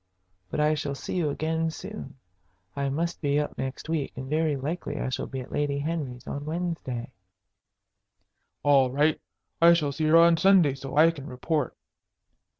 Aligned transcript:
But 0.49 0.59
I 0.59 0.73
shall 0.73 0.95
see 0.95 1.15
you 1.15 1.29
again 1.29 1.69
soon. 1.69 2.15
I 2.75 2.89
must 2.89 3.21
be 3.21 3.39
up 3.39 3.55
next 3.55 3.87
week, 3.87 4.13
and 4.17 4.27
very 4.27 4.55
likely 4.55 4.99
I 4.99 5.09
shall 5.09 5.27
be 5.27 5.41
at 5.41 5.51
Lady 5.51 5.77
Henry's 5.77 6.25
on 6.25 6.43
Wednesday." 6.43 7.11
"All 8.63 8.89
right. 8.89 9.21
I 9.61 9.73
shall 9.73 9.91
see 9.91 10.05
her 10.05 10.17
on 10.17 10.37
Sunday, 10.37 10.73
so 10.73 10.97
I 10.97 11.11
can 11.11 11.27
report." 11.27 11.77